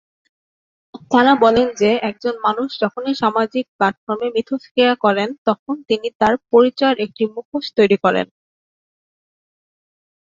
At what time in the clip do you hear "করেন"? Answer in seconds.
5.03-5.29, 8.03-8.27